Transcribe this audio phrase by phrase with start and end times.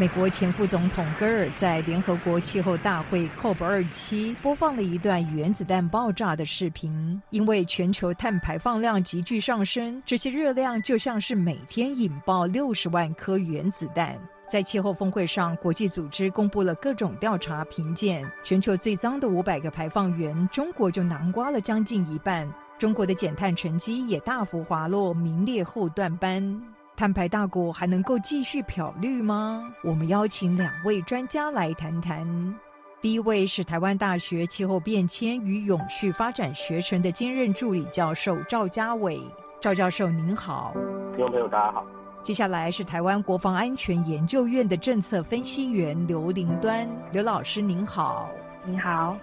[0.00, 7.20] 美国前副总统戈尔在联合国气候大会 COP 二七播放了一段原子弹爆炸的视频。
[7.28, 14.18] 因为全球碳排放量急剧上升，这些热量就像是每天引爆六十万颗原子弹。
[14.48, 22.50] 在气候峰会上，国际组织公布了各种调查评鉴，全球最脏的五百个排放源，中国就囊瓜了将近一半。
[22.78, 26.58] 中国的减碳成绩也大幅滑落，名列后段班。
[27.00, 29.72] 碳排大国还能够继续漂绿吗？
[29.82, 32.54] 我们邀请两位专家来谈谈。
[33.00, 39.18] 第一位是台湾大学气候变迁与永续发展学程的兼任助理教授赵家伟。
[39.62, 40.74] 赵教授您好，
[41.16, 41.86] 听众朋友大家好。
[42.22, 48.28] 接下来是台湾国防安全研究院的政策分析员刘林端，刘老师您好，
[48.62, 49.16] 您好。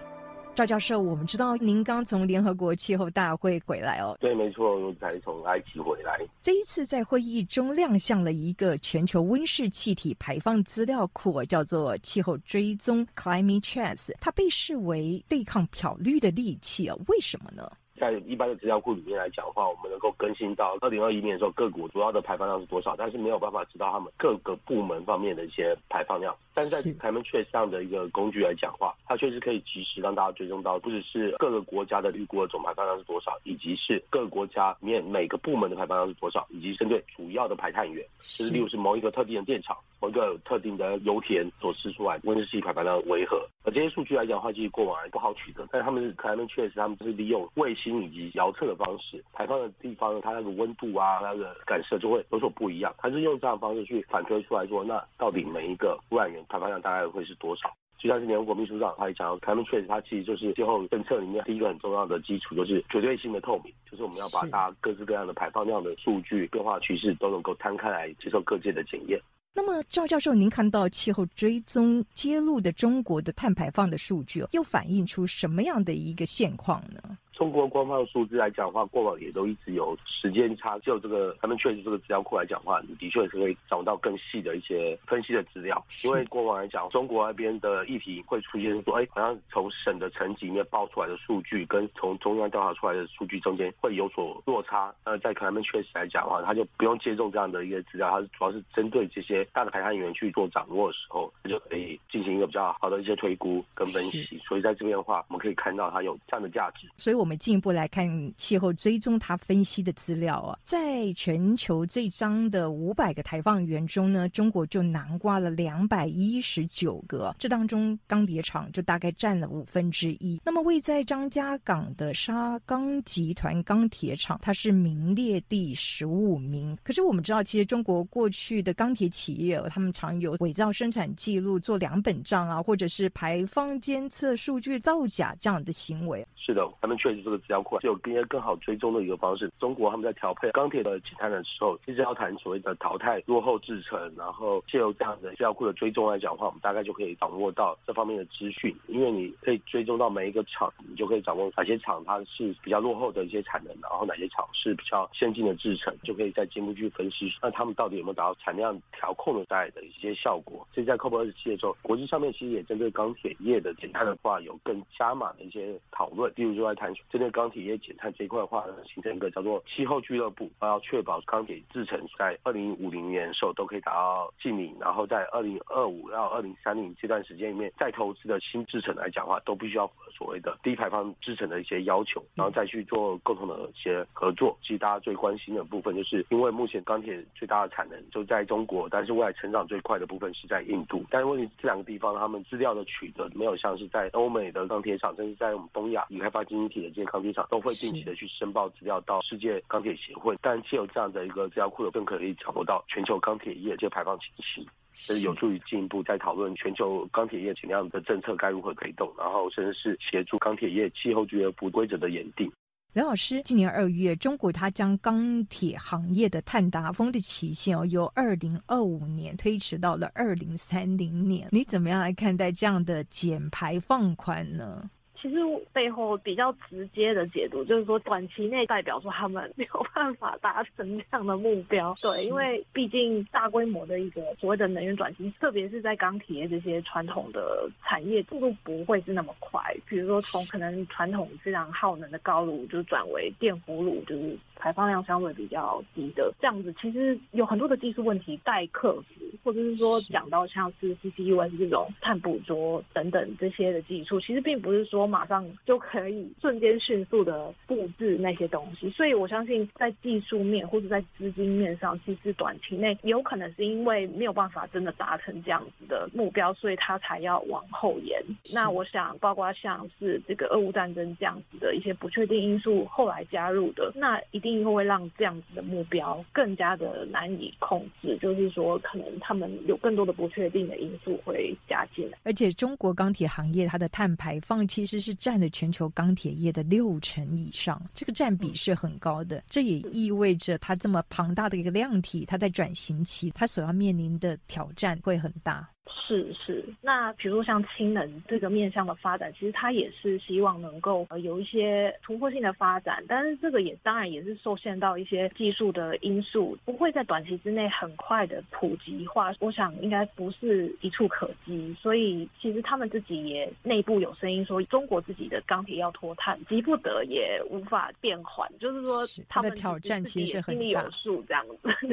[0.58, 4.18] 赵教授，我们知道您刚从联合国气候大会回来哦。
[4.18, 6.18] 对，没错，我才从埃及回来。
[6.42, 16.98] 这一次在会议中亮相了一个全球温室气体排放资料库，叫做气候追踪 （Climate Trace），它被视为对抗漂绿的利器哦。
[17.06, 17.70] 为什么呢？
[17.98, 26.34] 在一般的资料库里面来讲的话，我们能够更新到二零二一年的时候，各国主要的排放量是多少，但是没有办法知道他们各个部门方面的一些排放量。
[26.54, 43.46] 但是在台湾确这样的一个工具来讲话，它确实可以及时让大家追踪到，不只是各个国家的预估的总排放量是多少，以及是各个国家里面每个部门的排放量是多少，以及针对主要的排碳源，就是例如是某一个特定的电厂、某一个特定的油田所释出来温室气体排放量为何。
[43.62, 47.87] 而这些数据来讲的话，其实过往不好取得，但是他们是台湾确实他们是利用卫星。
[48.02, 52.94] 以及遥测的方式，排放的地方它那个温度啊，那个感受就会有所不一样。
[52.98, 57.72] 它是用这样的方式去反推出来说，那到底每一个污染源排放量大概会是多少？
[57.98, 69.20] 就像是联合国秘书长他也讲，台湾确实它其实就是气候政策里面第一个很重要的基础，就是绝对性的透明，就是我们要把大家各式各样的排放量的数据变化趋势都能够摊开来接受各界的检验。
[69.52, 77.18] 那么赵教授，您看到气候追踪揭露的中国的碳排放的数据，又反映出什么样的一个现况呢？
[77.38, 80.76] 中国官方数字来讲的话，过往也都一直有时间差。
[80.80, 85.80] 就这个，他们确实这个资料库来讲的话，你的确是可以找到更细的一些分析的资料。
[86.02, 94.92] 因为过往来讲，中国那边的议题会出现说，哎，好像从省的层级里面报出来的数据，跟从中央调查出来的数据中间会有所落差。
[95.04, 104.40] 那在他们确实来讲的话，他就不用借重这样的一个资料，他是主要是针对这些大的排碳源去做掌握的时候，就可以进行一个比较好的一些推估跟分析。
[104.44, 106.88] 所以在这边的话，我们可以看到它有这样的价值。
[106.96, 108.08] 所以我我们进一步来看
[108.38, 120.40] 气候追踪，它分析的资料啊，在全球最脏的五百个排放源中呢，中国就囊括了两百一十九个，这当中钢铁厂就大概占了五分之一。
[120.42, 126.74] 那么位在张家港的沙钢集团钢铁厂，它是名列第十五名。
[126.82, 136.26] 可是我们知道，其实中国过去的钢铁企业，他们常有伪造生产记录、做两本账啊，或者是排放监测数据造假这样的行为。
[136.34, 137.17] 是的，他们确。
[137.22, 139.50] 这个资料库就有更更好追踪的一个方式。
[139.58, 148.74] 中国他们在调配钢铁的减碳的时候，一直要谈所谓的淘汰落后制成，然后借由这样的资料库的追踪来讲的话，我们大概就可以掌握到这方面的资讯。
[148.88, 160.66] 因为你可以追踪到每一个厂，你就可以掌握哪些厂它是比较落后的一些产能，然后哪些厂是比较先进的制成，就可以再进一步去分析，那他们到底有没有达到产量调控的在的一些效果。
[160.74, 166.88] 所以在 COP 二十七的时候，国际上面其实也针对钢铁业的减碳的话，有更加码的一些讨论，例如说在谈。
[167.10, 184.54] 针对钢铁业减碳这一块的话，形成一个叫做气候俱乐部，要确保钢铁制成在二零五零年的时候都可以达到净零，然后在二零二五到二零三零这段时间里面，再投资的新制成来讲的话，都必须要符合所谓的低排放制成的一些要求，然后再去做共同的一些合作。
[184.60, 191.02] 其实大家最关心的部分，就是因为目前钢铁最大的产能就在中国，但是未来成长最快的部分是在印度。
[191.08, 196.97] 但是问题这两个地方，他们资料的取得没有像是在欧美的钢铁厂，甚至在我们东亚已开发经济体的。
[197.06, 212.50] 钢铁厂都会定期的去申报资料到世界钢铁协会，但既有这样的一个资料库，更可以掌握到全球钢铁业这个排放情形，这是有助于进一步在讨论全球钢铁业怎样的政策该如何推动，然后甚至是协助钢铁业气候俱乐部规则的演定。
[212.94, 224.90] 刘老师，今年二月，中国它将钢铁行业的碳达峰的期限哦，由二零二五年推迟到了二零三零年，你怎么样来看待这样的减排放宽呢？
[225.20, 225.36] 其实
[225.72, 231.92] 背后比较直接的解读就是说，短期内代表说他们没有办法达成这样的目标。
[232.00, 239.60] 对，因为毕竟大规模的一个所谓的能源转型，特别是在钢铁这些传统的产业，速度不会是那么快。
[239.88, 246.72] 比如说，从可能传统非常耗能的高炉，就转为电弧炉，就是排放量相对比较低的这样子。
[246.80, 255.07] 其实有很多的技术问题待克服，或者是说讲到像是 CCUS 这种碳捕捉等等这些的技术，其实并不是说。
[255.08, 268.20] 马上就可以瞬间迅速的布置那些东西，所以我相信在技术面或者在资金面上，其实短期内有可能是因为没有办法真的达成这样子的目标，所以他才要往后延。
[268.52, 278.18] 那我想，包括像是这个俄乌战争这样子的一些不确定因素后来加入的，那一定会让这样子的目标更加的难以控制。
[278.20, 282.18] 就是说，可能他们有更多的不确定的因素会加进来。
[282.24, 284.97] 而且，中国钢铁行业它的碳排放其实。
[285.00, 289.42] 是占了全球钢铁业的六成以上，这个占比是很高的。
[289.48, 295.68] 这也意味着它这么庞大的一个量体，它在转型期，它所要面临的挑战会很大。
[295.90, 309.32] 是是，那比如说像氢能这个面向的发展，其实它也是希望能够呃有一些突破性的发展，但是这个也当然也是受限到一些技术的因素，不会在短期之内很快的普及化。
[309.40, 321.68] 我想应该不是一触可及，所以其实他们自己也内部有声音说，中国自己的钢铁要脱碳，急不得也无法变缓，就是说他们的挑战其实很大，心里有数这样子。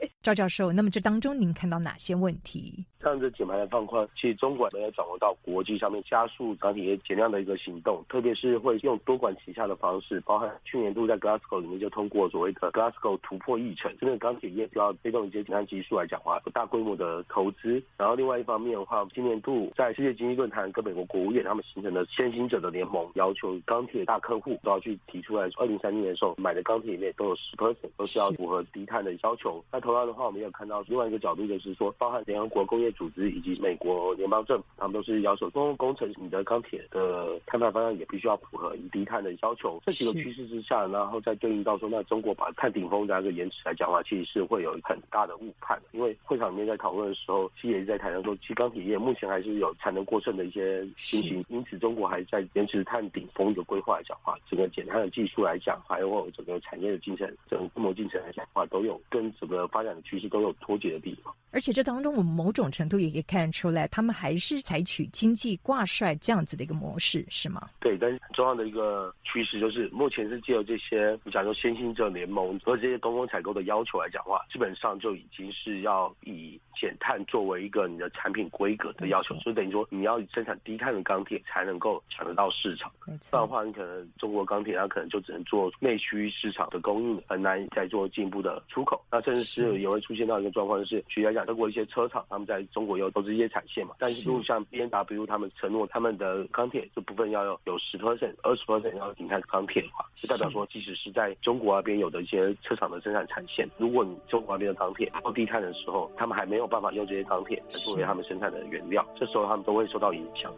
[0.00, 2.81] 对，赵教授，那么这当中您看到哪些问题？
[3.02, 17.82] 这样子减排的放宽，其实中国没有掌握到国际上面加速钢铁业减量的一个行动，特别是会用多管齐下的方式，包含去年度在 Glasgow 里面就通过所谓的 Glasgow 突破议程，这个钢铁业就要推动一些减量技术来讲话，有大规模的投资。
[17.98, 29.60] 然后另外一方面的话，今年度在世界经济论坛跟美国国务院他们形成的先行者的联盟，要求钢铁大客户都要去提出来，二零三零年的时候买的钢铁里面都有十 percent 都是要符合低碳的要求。
[29.72, 39.82] 那同样的话，我们也有看到另外一个角度，就是说包含联合国工业组织以及美国联邦政府，他们都是要求公共工程，你的钢铁的碳排方向也必须要符合低碳的要求。
[39.84, 45.80] 这几个趋势之下，然后再对应到说，那中国把碳顶峰这样一个延迟来讲的话，其实是会有很大的误判。
[45.90, 61.34] 因为会场里面在讨论的时候，其实也是在谈到说，其实钢铁业目前还是有产能过剩的一些情形，因此中国还在延迟碳顶峰的规划来讲话，整个减碳的技术来讲，还有整个产业的进程、整个规模进程来讲话，都有跟整个发展的趋势都有脱节的地方。
[61.50, 67.68] 而且这当中，我们某种程度也可以看出来，他们还是采取经济挂帅这样子的一个模式，是吗？
[67.80, 82.90] 对，但是很重要的一个趋势就是，目前是借由这些，你讲说先行者联盟和这些公共采购的要求来讲话，基本上就已经是要以减碳作为一个你的产品规格的要求，所以等于说你要生产低碳的钢铁才能够抢得到市场。
[83.04, 89.02] 不然的话，你可能中国钢铁它可能就只能做内需市场的供应，很难再做进一步的出口。
[89.10, 91.42] 那甚至是也会出现到一个状况，就是举例来讲。
[91.42, 110.52] 德国一些车厂，他们在中国有投资一些产线嘛，但是如果像 B N W 他们承诺他们的钢铁这部分要有有十 percent、二十 percent 要停碳钢铁的话，就代表说，即使是在中国那边有的一些车厂的生产产线，如果你中国那边的钢铁不低碳的时候，他们还没有办法用这些钢铁来作为他们生产的原料，这时候他们都会受到影响。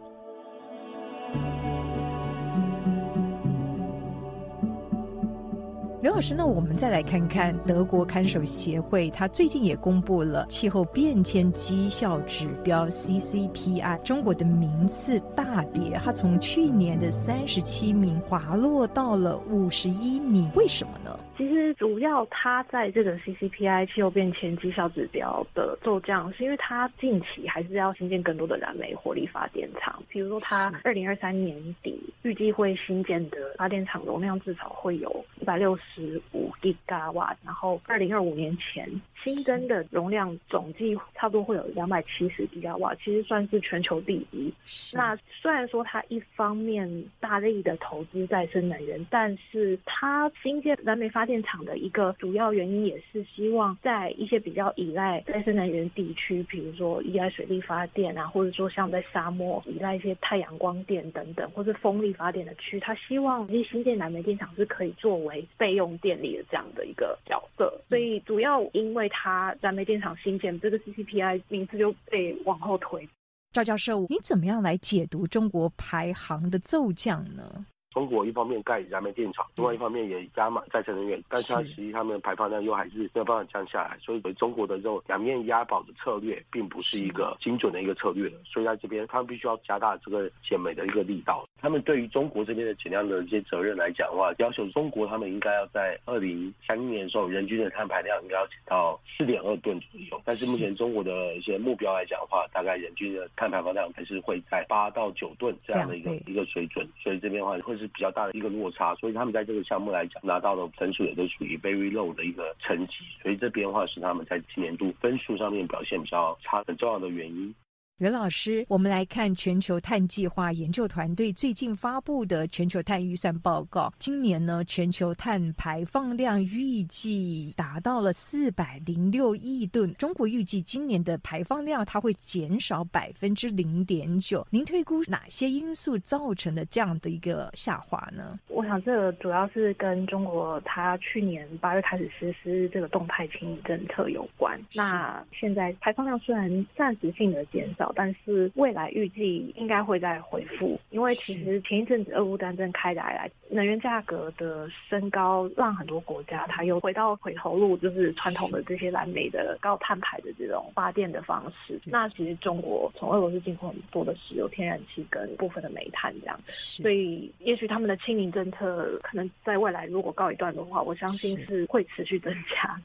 [6.05, 21.19] 刘老师，那我们再来看看德国看守协会，他最近也公布了气候变迁绩效指标 CCPI，中国的名次大跌，它从去年的三十七名滑落到了五十一名，为什么呢？
[21.37, 30.01] 其实主要它在这个 CCPI 气候变迁绩效指标的骤降，是因为它近期还是要新建更多的燃煤火力发电厂。
[30.07, 36.75] 比如说，它二零二三年底预计会新建的发电厂容量至少会有一百六十五吉
[37.13, 38.89] 瓦，然后二零二五年前
[39.21, 44.53] 新增的容量总计差不多会有两百七十吉瓦，其实算是全球第一。
[44.93, 46.89] 那虽然说它一方面
[47.19, 67.81] 大力的投资再生能源，但是它新建燃煤发电厂的一个主要原因也是希望在一些比较依赖再生能源地区，比如说依赖水力发电啊，或者说像在沙漠依赖一些太阳光电等等，或是风力发电的区，他希望这些新建燃煤电厂是可以作为备用电力的这样的一个角色。
[67.89, 73.07] 所以主要因为它燃煤电厂新建，这个 CCPI 名字就被往后推。
[73.51, 77.65] 赵教授，你怎么样来解读中国排行的骤降呢？
[77.95, 88.29] 中国一方面盖燃煤电厂，另外一方面也加满再生能源，但是它实际他们的排放量又还是没有办法降下来，所以中国的这种两面押宝的策略，并不是一个精准的一个策略。
[88.43, 91.47] 所以在这边，他们必须要加大这个减煤的一个力道。
[91.61, 100.21] 他们对于中国这边的减量的一些责任来讲的话，要求中国他们应该要在二零三一年的时候，人均的碳排量应该要减到四点二吨左右。
[100.25, 108.93] 但是目前中国的一些目标来讲的话，大概人均的碳排放量还是会在八到九吨这样的一个一个水准，所以这边的话会是比较大的一个落差。
[108.95, 117.53] 所以他们在这个项目来讲拿到的分数也都属于 very low 的一个成绩，所以这边的话是他们在今年度分数上面表现比较差很重要的原因。
[117.97, 123.93] 任老师，我们来看全球碳计划研究团队最近发布的全球碳预算报告。
[123.97, 129.93] 今年呢，全球碳排放量预计达到了四百零六亿吨。
[129.93, 134.45] 中国预计今年的排放量它会减少百分之零点九。
[134.49, 138.37] 您推估哪些因素造成的这样的一个下滑呢？
[138.49, 144.59] 我想这个主要是跟中国它去年八月开始实施这个动态清理政策有关。
[144.73, 147.84] 那现在排放量虽然暂时性的减少。
[147.95, 161.79] 但是未来预计应该会再恢复，因为其实前一阵子俄乌战争开打以来，能源价格的升高，让很多国家它又回到回头路，就是传统的这些燃煤的高碳排的这种发电的方式。
[161.85, 172.79] 那其实中国从俄罗斯进口很多的石油、天然气跟部分的煤炭这样，所以也许他们的清零政策可能在未来如果告一段的话，我相信是会持续增加。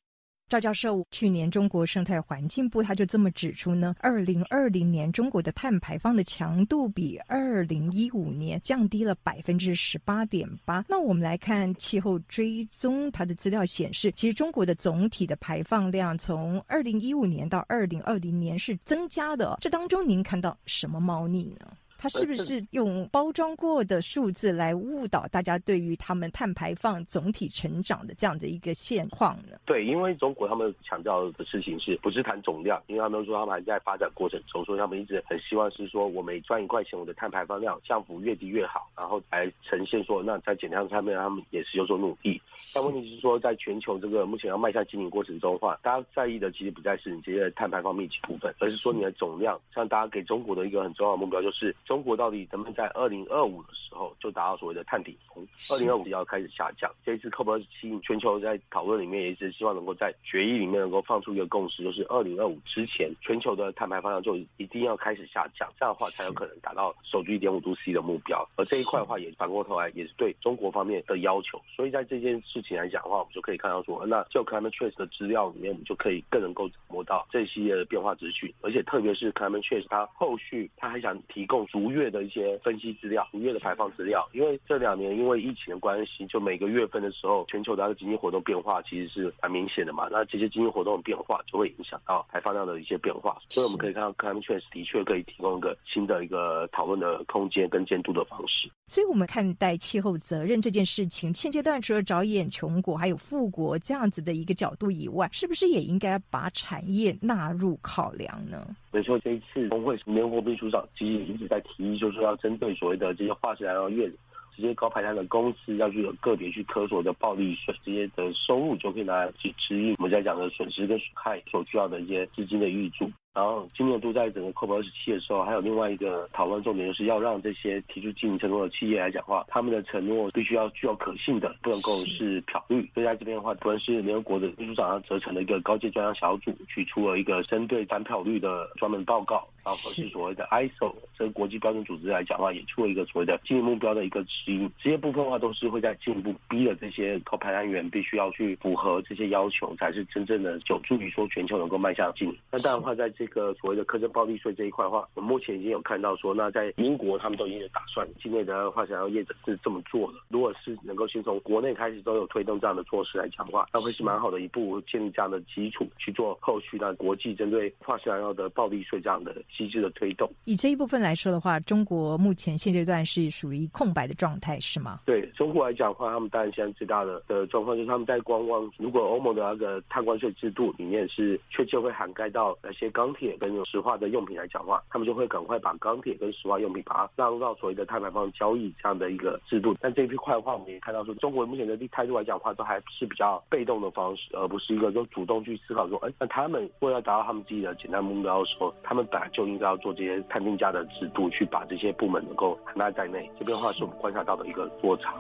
[0.51, 10.85] 赵教授，去年中国生态环境部他就这么指出呢，二零二零年中国的碳排放的强度比二零一五年降低了百分之十八点八。
[10.89, 19.57] 那我们来看气候追踪，它的资料显示，其实中国的总体的排放量从二零一五年到二零二零年是增加的。
[19.61, 21.69] 这当中您看到什么猫腻呢？
[22.03, 29.59] 它是不是用包装过的数字来误导大家对于他们碳排放总体成长的这样的一个现况呢？
[29.67, 32.83] 对，因为中国他们强调的事情是不是谈总量？
[32.87, 42.41] 因为他们说他们还在发展过程中，所以他们一直很希望是说我每赚一块钱，我的碳排放量降幅越低越好，然后来呈现说那在减量上面他们也是有所努力。
[42.73, 49.61] 但问题是说，在全球这个目前要迈向经营过程中的话，大家在意的其实不再是你这些碳排放密集部分，而是说你的总量。
[49.75, 51.77] 像大家给中国的一个很重要的目标就是。
[51.91, 55.45] 中国到底能不能在二零二五的时候就达到所谓的碳顶峰？
[55.73, 56.89] 二零二五要开始下降。
[57.05, 68.49] 这一次 COP 二十七全球在讨论里面也是希望能够在决议里面能够放出一个共识，就是二零二五之前全球的碳排放量就一定要开始下降，这样的话才有可能达到守住一点五度 C 的目标。
[68.55, 71.61] 而这一块的话，也反过头来也是对中国方面的要求。
[71.75, 78.55] 所以在这件事情来讲的话，我们就可以看到说，那就 Climate Trace 的资料里面，我们就可以更能够掌握到这一系列的变化资讯。
[78.61, 90.07] 而且特别是 Climate Trace，它后续它还想提供逐月的一些分析资料，逐月的排放资料，因为这两年因为疫情的关系，就每个月份的时候，全球的经济活动变化其实是蛮明显的嘛。
[90.11, 98.71] 那这些经济活动的变化就会影响到排放量的一些变化，所以我们可以看到，Climate Change 的确可以提供一个新的一个讨论的空间跟监督的方式。
[98.87, 108.67] 所以我们看待气候责任这件事情，现阶段除了着眼穷国还有富国这样子的一个角度以外，是不是也应该把产业纳入考量呢？
[108.93, 114.11] 没错，这一次工会联合国秘书长其实一直在提议，就是要针对所谓的这些化石燃料业
[114.57, 123.11] 这些高排量的公司，要去个别去科索的暴利税，这些的收入就可以拿来去支应我们在讲的损失跟损害所需要的一些资金的预注。
[123.33, 132.85] 然后今年度在整个 COP 二十七的时候，还有另外一个讨论重点，就是要让这些提出经营承诺的企业来讲话，他们的承诺必须要具有可信的，不能够是漂绿。
[132.93, 144.71] 所以在这边的话，不论是联合国的秘书长责成的一个高级专家小组，去出了一个针对反漂绿的专门报告，然后是所谓的 ISO 这个国际标准组织来讲的话，也出了一个所谓的经营目标的一个指引。
[144.83, 152.37] 这些部分的话，都是会在进一步逼的这些高排单元必须要去符合这些要求，才是真正的有助于说全球能够迈向经营。
[152.51, 160.19] 那当然话，在这个所谓的课征暴利税这一块的话，我们目前已经有看到说，那在英国他们都已经有打算，境内的话想要业者是这么做的。
[160.29, 170.31] 如果是能够先从国内开始都有推动这样的措施来讲的话，那会是蛮好的一步，建立这样的基础去做后续的国际针对化石燃料的暴利税这样的机制的推动。
[170.45, 175.01] 以这一部分来说的话，中国目前现阶段是属于空白的状态，是吗？
[175.05, 189.77] 对中国来讲的话，他们当然现在最大的的状况就是他们在观望，如果欧盟的那个碳关税制度里面是确切会涵盖到那些钢铁跟石化的用品来讲话，他们就会赶快把钢铁跟石化用品把它纳入到所谓的碳排放交易这样的一个制度。
[189.81, 203.31] 但这一批块的话，我们也看到说，中国目前的态度来讲的话，都还是比较被动的方式，而不是一个说主动去思考说，哎，那他们为了达到他们自己的简单目标的时候，他们本来就应该要做这些碳定价的制度去把这些部门能够涵纳在内。
[203.39, 205.15] 这边的话是我们观察到的一个落差。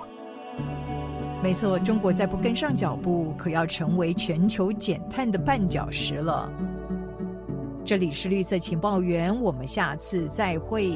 [1.43, 6.53] 没错，中国再不跟上脚步，可要成为全球减碳的绊脚石了。
[7.85, 10.93] 这里是绿色情报员，我们下次再会。